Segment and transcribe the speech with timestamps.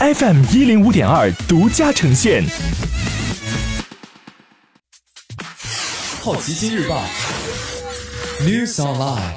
[0.00, 2.42] FM 一零五点二独家呈现。
[6.22, 7.04] 好奇心日报
[8.40, 9.34] ，News Online。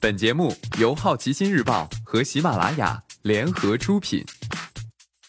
[0.00, 4.24] 本节目由好奇心日报和喜马拉雅联合出品。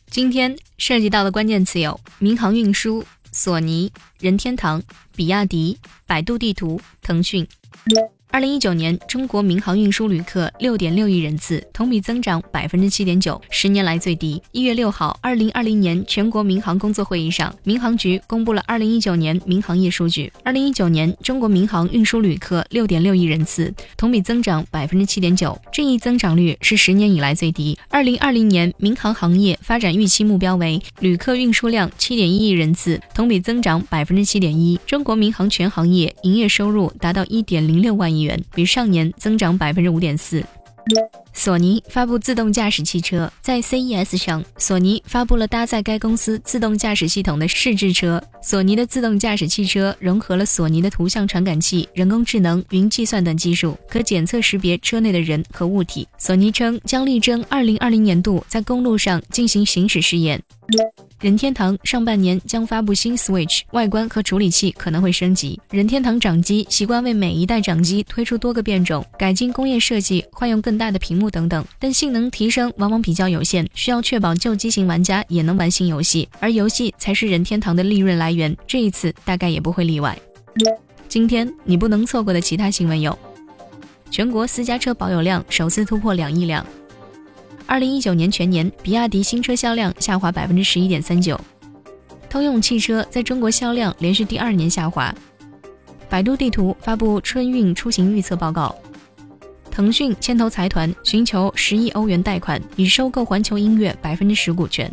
[0.09, 3.03] 今天涉及到的关键词有：民航运输、
[3.33, 3.91] 索尼、
[4.21, 4.81] 任天堂、
[5.17, 7.45] 比亚迪、百度地图、腾讯。
[8.33, 14.41] 二零一九年，中国民航运输旅客六点六亿人次，同比增长百分之七点九，十年来最低。
[14.51, 20.33] 一月六号，二零二零年全国民航工作会议上，民航局公布了二零一九年民航业数据。
[20.43, 27.77] 二零一九年，中国民航运输旅客六点六亿人次，同比增长百分之七点九，这一增长率是十年以来最低。
[27.89, 34.79] 二零二零年，民航行业发展预期目标为旅客运输量七点一亿人次，同比增长百分之七点一。
[34.87, 38.22] 中国民航全行业营业收入达到一点零六万亿。
[38.23, 40.43] 元，比上年增长百分之五点四。
[41.33, 48.21] 索尼发布自动驾驶汽车，在 CES 上，索尼发布了搭载该公司自动驾驶系统的试制车。
[48.41, 56.07] 索尼的自动驾驶汽车融合了索尼的图像传感器、人工智能、云计算等技术，可检测识别车内的人和物体。
[56.17, 60.41] 索尼称将力争2020年度在公路上进行行驶试验。
[61.19, 65.59] 任天堂上半年将发布新 Switch，外观和处理器可能会升级。
[65.69, 78.55] 任天堂掌机习惯为每一代掌机推出多个变种、改进工业设计、换用更大的屏幕等等，但性能提升往往比较有限，需要确保旧机型玩家也能玩新游戏，而游戏才是任天堂的利润来源。
[78.67, 80.17] 这一次大概也不会例外。
[81.07, 83.17] 今天你不能错过的其他新闻有：
[84.09, 86.65] 全国私家车保有量首次突破两亿辆。
[87.65, 91.39] 二零一九年全年，比亚迪新车销量下滑百分之十一点三九。
[92.29, 95.13] 通用汽车在中国销量连续第二年下滑。
[96.09, 98.75] 百度地图发布春运出行预测报告。
[99.73, 104.89] 腾讯牵头财团寻求十亿欧元贷款，以收购环球音乐百分之十股权。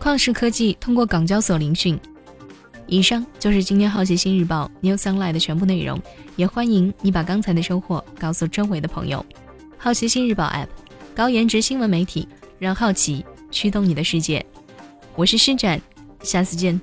[0.00, 2.00] 旷视科技通过港交所聆讯。
[2.86, 6.00] 以上就是今天好奇心日报 New Sunlight 的全部内容，
[6.34, 9.22] 也欢迎你把刚才的收获告诉周围的朋友。
[9.76, 10.68] 好奇心日报 App。
[11.14, 12.26] 高颜值新闻媒体，
[12.58, 14.44] 让好奇驱动你的世界。
[15.14, 15.78] 我是施展，
[16.22, 16.80] 下次见。